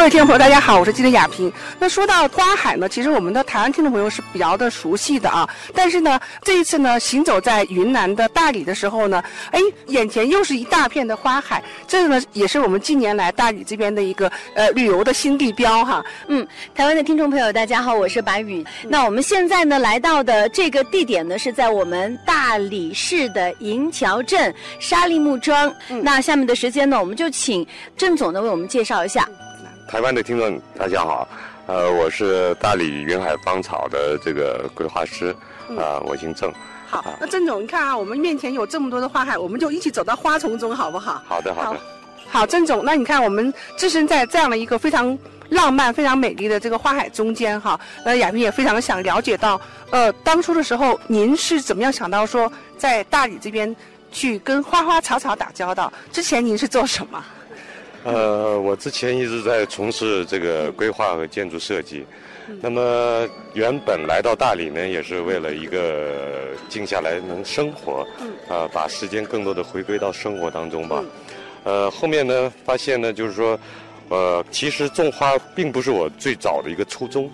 [0.00, 1.52] 各位听众朋友，大家好，我是记者雅萍。
[1.78, 5.46] 那说到花海呢，其实我们的台湾听众朋友是比较的熟悉的啊。
[5.74, 16.02] 但是呢，这一次呢，行走在云南的大理的时候呢，哎，眼前又是一大片的花海，这个呢，也是我们近年来大理这边的一个呃旅游的新地标哈。
[16.28, 18.64] 嗯，台湾的听众朋友，大家好，我是白宇。
[18.88, 25.70] 那我们现在呢，来到的这个地点呢，是在我们大理市的银桥镇沙利木庄。
[26.02, 27.66] 那下面的时间呢，我们就请
[27.98, 29.28] 郑总呢为我们介绍一下。
[29.90, 31.26] 台湾的听众，大家好，
[31.66, 35.34] 呃，我是大理云海芳草的这个规划师，
[35.76, 36.48] 啊，我姓郑。
[36.88, 41.20] 好，那郑总，你看啊，我们面前有这么多的花海，我们就一起走到花丛中，好不好？
[41.26, 41.80] 好的，好的。
[42.28, 53.74] 好，郑总，那你看我们置身在这样的一个非常浪漫、非常美丽的这个花海中间哈，那，亚萍也非常想了解到，呃，当初的时候您是怎么样想到说在大理这边
[54.12, 55.92] 去跟花花草草打交道？
[56.12, 57.20] 之前您是做什么？
[58.04, 62.04] 呃，我之前一直在从事这个规划和建筑设计，
[62.60, 68.06] 那么原本来到大理呢，也是为了一个静下来能生活，
[68.48, 71.04] 啊，把时间更多的回归到生活当中吧。
[71.64, 73.58] 呃，后面呢，发现呢，就是说，
[74.08, 77.30] 呃，其实种花并不是我最早的一个初衷。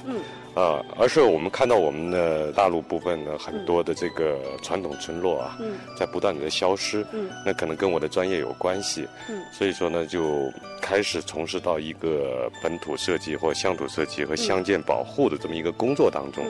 [0.57, 5.59] 啊，而是我们看到我们的大陆部分呢，很多的这个传统村落啊，
[5.99, 7.07] 在不断的消失。
[7.13, 9.07] 嗯，那可能跟我的专业有关系。
[9.29, 16.43] 嗯，所以说呢，就开始从事到一个本土设计或乡土设计和乡建保护的这么一个工作当中。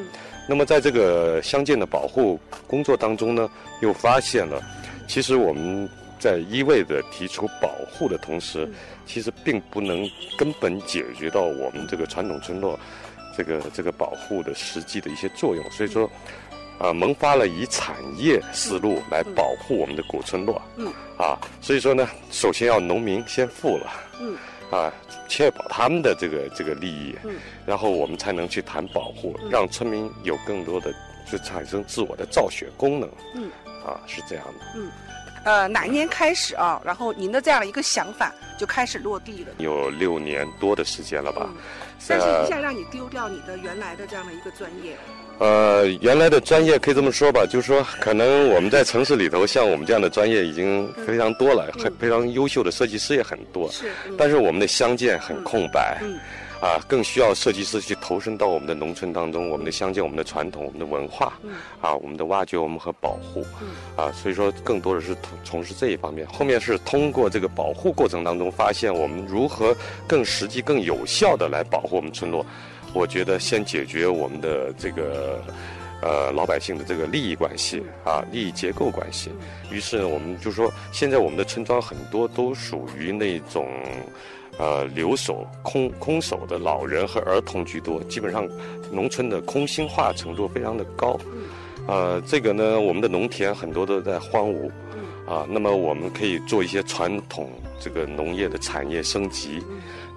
[0.49, 3.51] 那么在这个乡建的保护工作当中呢，
[3.83, 4.63] 又发现了，
[5.09, 5.91] 其实我们
[6.21, 8.71] 在一味的提出保护的同时，
[9.05, 12.79] 其实并不能根本解决到我们这个传统村落。
[13.37, 16.11] 这个这个保护的实际的一些作用，所以说，
[16.79, 24.37] 啊，萌发了以产业思路来保护我们的古村落，嗯，啊，所以说呢，首先要农民先富了，嗯，
[24.71, 24.93] 啊，
[25.29, 30.95] 确保他们的这个这个利益，嗯，然后我们才能去谈保护，让村民有更多的
[31.31, 33.51] 就产生自我的造血功能，嗯，
[33.85, 34.91] 啊，是这样的，嗯。
[35.47, 36.83] 呃，哪一年开始啊？
[36.85, 39.51] 然后您的这样的一个想法就开始落地了。
[39.59, 41.49] 有六年多的时间了吧？
[42.09, 44.97] 但是一下让你丢掉你的原来的这样的一个专业。
[45.39, 53.71] 呃，原来的专业可以这么说吧，就是说，可能我们在城市里头，像我们这样的专业已经非常多了，很非常优秀的设计师也很多。
[53.71, 53.93] 是。
[54.19, 55.99] 但是我们的相见很空白。
[56.03, 56.19] 嗯。
[56.59, 61.39] 啊，更需要设计师去投身到我们的农村当中，我们的乡间、我们的传统、我们的文化，
[61.83, 63.45] 啊，我们的挖掘、我们和保护，
[63.95, 66.27] 啊，所以说更多的是从从事这一方面。
[66.29, 72.45] 后面是通过这个保护过程当中，发现我们如何更实际、更有效的来保护我们村落。
[72.95, 75.45] 我觉得先解决我们的这个
[76.01, 79.31] 呃老百姓的这个利益关系啊，利益结构关系。
[79.71, 83.69] 于是我们就说，现在我们的村庄很多都属于那种。
[84.59, 88.49] 呃，留守空空守的老人和儿童居多，基本上
[88.91, 91.19] 农村的空心化程度非常的高。
[91.87, 94.71] 呃，这个呢，我们的农田很多都在荒芜。
[95.27, 97.51] 啊，那么我们可以做一些传统
[97.81, 99.61] 这个农业的产业升级。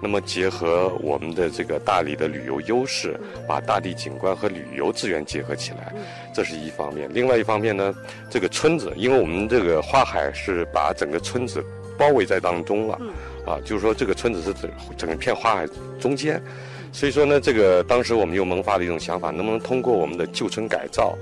[0.00, 5.92] 那么结合我们的这个大理的旅游优势，把大地景观和旅游资源结合起来，
[6.32, 7.10] 这是一方面。
[7.12, 7.92] 另外一方面呢，
[8.30, 11.60] 这个村子，因为我们这个花海是把整个村子
[11.98, 12.96] 包围在当中了。
[13.50, 14.70] 啊，就是说这个村子是整
[15.08, 15.66] 整片花海
[15.98, 16.40] 中间，
[16.92, 21.18] 所以说呢，这个当时我们又萌发了一种想法，能不能通过我们的旧村改造、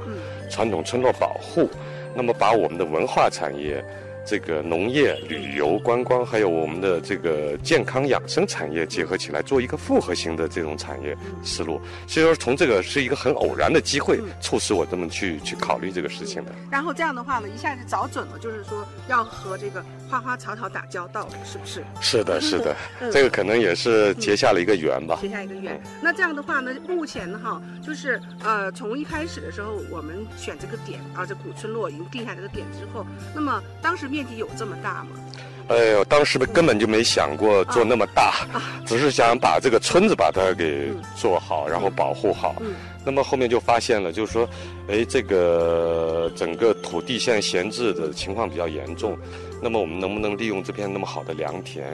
[0.50, 1.68] 传统村落保护，
[2.14, 3.82] 那么把我们的文化产业。
[4.28, 11.80] 这个农业、旅游、观光，还有我们的这个健康养生产业结合起来，做一个复合型的这种产业思路。
[12.06, 16.52] 所以说，从这个是一个很偶然的机会，促使我这么去去考虑这个事情的。
[16.70, 21.82] 然后这样的话呢，一下子找准了，就是说要和这个花花草草打交道，是不是？
[21.98, 22.76] 是的，是的，
[23.10, 25.18] 这个可能也是结下了一个缘吧。
[25.22, 25.80] 结下一个缘。
[26.02, 34.17] 那这样的话呢，目前哈，就是呃，从一开始的时候，我们选这个点啊，这古村落已经定下这个点之后，那么当时面。
[34.18, 35.10] 面积有这么大吗？
[35.68, 38.46] 哎呦，当时根本就没想过做那么大，
[38.84, 42.56] 只是想把这个村子把它给做好，然后保护好。
[43.04, 44.48] 那么后面就发现了，就是说，
[44.88, 49.16] 哎，这个整个土地现在闲置的情况比较严重。
[49.62, 51.86] 那么我们能不能利用这片那么好的良田，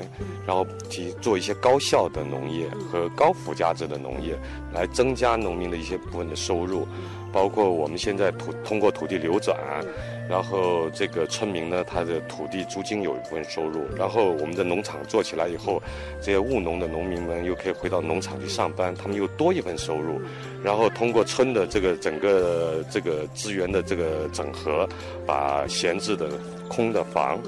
[0.46, 4.38] 然后去做一些高效的农业和高附加值的农业，
[4.72, 6.86] 来增加农民的一些部分的收入，
[7.32, 9.58] 包括我们现在土通过土地流转。
[10.28, 15.82] 然后这个村民呢，他的土地租金有一部分收入，然后我们的农场做起来以后，
[16.20, 20.20] 这些务农的农民们又可以回到农场去上班，他们又多一份收入。
[20.62, 24.88] 然后通过村的这个整个这个资源的这个整合，
[25.26, 26.30] 把闲置的
[26.68, 27.38] 空的房，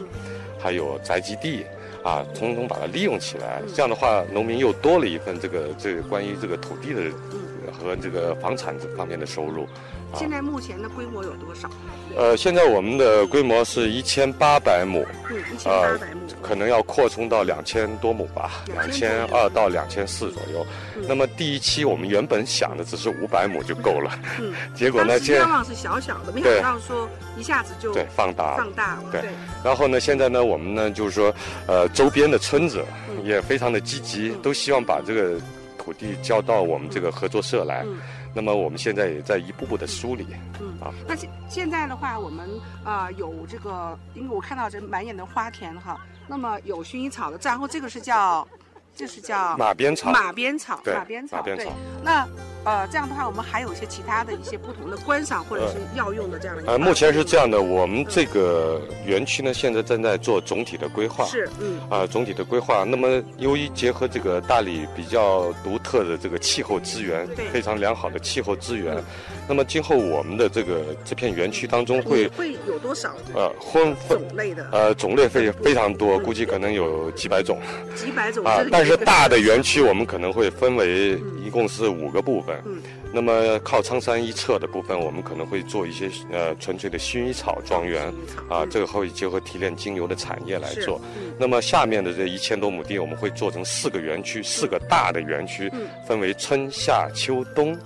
[0.58, 1.64] 还有宅基地。
[2.04, 3.60] 啊，通通把它利用起来。
[3.74, 7.02] 这样的话，农民又多了一份这个这个关于这个土地的
[7.72, 9.66] 和这个房产这方面的收入。
[10.14, 11.68] 现在目前的规模有多少？
[12.16, 20.64] 呃，现在我们的规模是一千八百亩，嗯，一千八百亩，可能要扩充到两千多亩吧，两千二到两千四左右。
[21.08, 29.22] 那么第一期我们原本想的只是五百亩就够了，嗯， 结果呢，愿望是小小的，没想到说一下子就对放大放大了，对。
[29.64, 31.34] 然后呢，现在呢，我们呢就是说，
[31.66, 32.82] 呃，周边的村子
[33.24, 35.38] 也非常的积极，都希望把这个
[35.86, 37.86] 土地交到我们这个合作社来。
[38.34, 40.26] 那么我们现在也在一步步的梳理，
[40.60, 40.92] 嗯啊。
[41.06, 42.50] 那现现在的话，我们
[42.84, 45.96] 啊有这个，因为我看到这满眼的花田哈，
[46.26, 48.46] 那么有薰衣草的，然后这个是叫。
[48.98, 51.68] 这是叫马鞭草，马鞭草，马鞭草，对。
[52.02, 52.26] 那
[52.66, 56.64] 呃，这样的话，我们还有一些其他的一些不同的观赏或者是药用的这样的。
[56.66, 61.24] 呃，目前是这样的，我们这个园区呢，现在正在做总体的规划。
[61.26, 61.78] 是，嗯。
[61.88, 62.82] 啊，总体的规划。
[62.82, 69.00] 那么，由于结合这个大理比较独特的这个气候资源，非常良好的气候资源，
[69.46, 73.14] 那么今后我们的这个这片园区当中会会有多少？
[73.32, 74.66] 呃，分种类的。
[74.72, 77.60] 呃，种类非非常多，估计可能有几百种。
[77.94, 78.84] 几百种啊，但。
[78.84, 82.55] 是大的园区，我们可能会分为一共是五个部分。
[83.12, 88.12] 那么靠苍山一侧的部分，我们可能会做一些呃纯粹的薰衣草庄园，
[88.48, 91.00] 啊，这个会结合提炼精油的产业来做。
[91.38, 95.70] 那么下面的这一千多亩地，我们会做成四个园区，四个大的园区，
[96.06, 97.76] 分为春夏秋冬。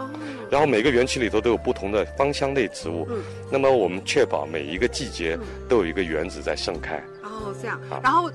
[0.51, 3.07] 然后每个园区里头都有不同的芳香类植物。
[3.11, 5.39] 嗯那么我们确保每一个季节
[5.69, 6.97] 都有一个园子在盛开。
[7.23, 7.81] 哦，这样。
[8.03, 8.31] 然后。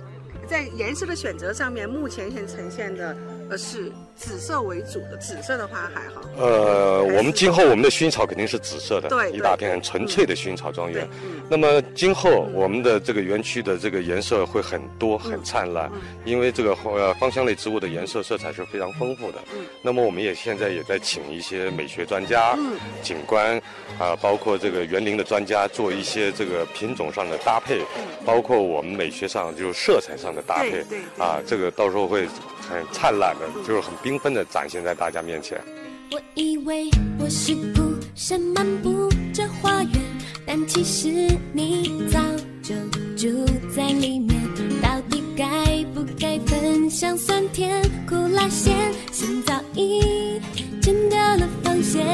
[0.47, 3.17] 在颜色的选择上面，目前现呈现的
[3.50, 6.21] 呃是紫色为主的，紫色的花海哈。
[6.38, 11.07] 呃，我们今后我们的薰衣草肯定是紫色的，对，一大片纯粹的薰衣草庄园。
[11.50, 15.92] 那么今后我们的这个园区的这个颜色会很多很灿烂，
[16.24, 19.39] 因为这个呃芳香类植物的颜色色彩是非常丰富的。
[19.81, 22.57] 那么我们也现在也在请一些美学专家、
[23.01, 23.62] 景观
[24.00, 27.81] 啊，包括这个园林的专家做一些这个品种上的搭配，
[28.25, 30.25] 包括我们美学上就是色彩上。
[30.36, 30.83] 的搭配
[31.18, 32.27] 啊，这个到时候会
[32.69, 35.62] 很灿烂的，就是很缤纷的展现在大家面前。
[36.12, 36.89] 我以为
[37.19, 37.81] 我是孤
[38.15, 39.91] 身漫步这花园，
[40.45, 41.09] 但其实
[41.51, 42.19] 你早
[42.62, 42.75] 就
[43.17, 43.45] 住
[43.75, 44.35] 在里面。
[44.81, 48.94] 到底该不该分享酸甜苦辣咸？
[49.11, 50.39] 心早已
[50.81, 52.05] 剪掉了防线，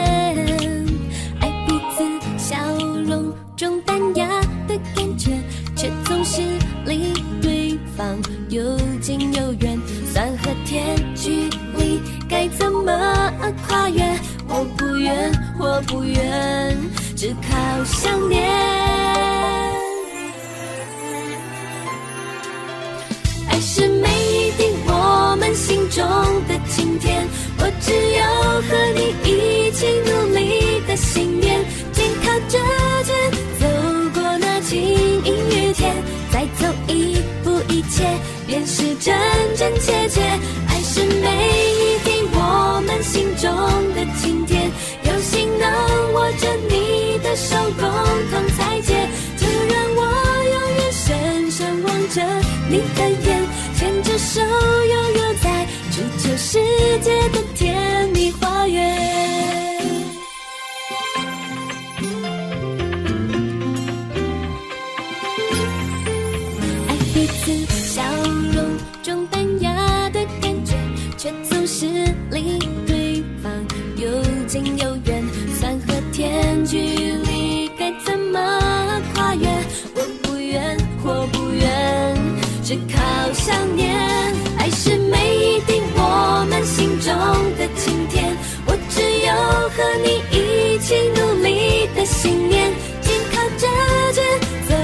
[39.01, 39.17] 真
[39.57, 40.21] 真切切，
[40.67, 41.27] 爱是每
[41.73, 43.51] 一滴我们心中
[43.95, 44.71] 的晴天。
[45.01, 47.89] 有幸能握着你的手，共
[48.29, 50.01] 同裁剪，就让我
[50.45, 52.21] 永远深深望着
[52.69, 53.41] 你的眼，
[53.75, 56.59] 牵着手悠悠在追求世
[57.01, 57.80] 界的天
[74.51, 75.23] 近有远，
[75.57, 79.47] 酸和甜距离该怎么跨越？
[79.95, 82.17] 我不愿，我不愿，
[82.61, 83.95] 只靠想念。
[84.57, 87.15] 爱是每一滴我们心中
[87.57, 89.31] 的晴天，我只有
[89.69, 93.65] 和你一起努力的信念，紧靠着
[94.11, 94.21] 肩，
[94.67, 94.75] 走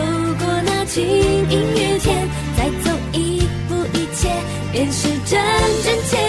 [0.46, 4.30] 过那晴阴雨天，再走一步，一切
[4.72, 5.38] 便是真
[5.84, 6.27] 真切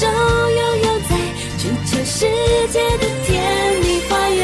[0.00, 1.10] 手悠悠在
[1.58, 2.26] 追求世
[2.68, 3.28] 界的甜
[3.82, 4.40] 蜜花园。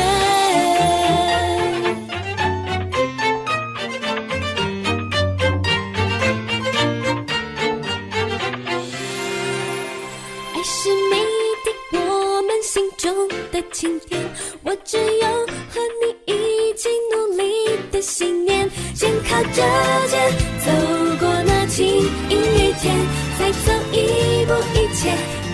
[10.53, 11.25] 爱是每一
[11.65, 14.21] 滴我们心中的晴天。
[14.63, 15.27] 我只有
[15.71, 17.43] 和你一起努力
[17.91, 19.63] 的信念，肩靠着
[20.07, 20.71] 肩走
[21.19, 21.87] 过那晴
[22.29, 22.95] 阴雨天。
[23.39, 23.73] 再走，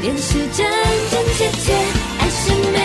[0.02, 0.66] 便是真
[1.12, 1.73] 真切切。
[2.18, 2.78] 爱是每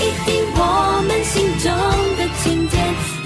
[0.00, 1.70] 一滴我们心中
[2.16, 2.74] 的情甜，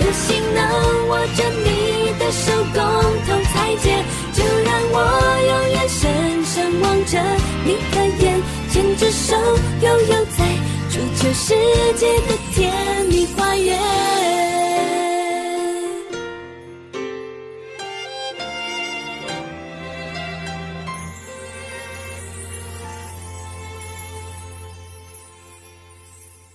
[0.00, 2.82] 有心能握着你的手，共
[3.24, 4.04] 同裁剪。
[4.34, 4.98] 就让我
[5.46, 7.22] 用眼深深望着
[7.64, 9.36] 你的眼，牵着手
[9.80, 10.44] 悠悠在。
[10.90, 11.54] 足球世
[11.94, 14.25] 界的甜蜜花园。